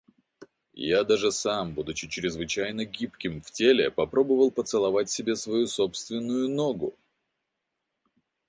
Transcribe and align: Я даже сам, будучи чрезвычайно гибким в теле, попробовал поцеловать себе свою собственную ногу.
Я 0.73 1.03
даже 1.03 1.31
сам, 1.31 1.73
будучи 1.75 2.07
чрезвычайно 2.07 2.85
гибким 2.85 3.39
в 3.39 3.51
теле, 3.51 3.91
попробовал 3.91 4.49
поцеловать 4.49 5.11
себе 5.11 5.35
свою 5.35 5.67
собственную 5.67 6.49
ногу. 6.49 6.95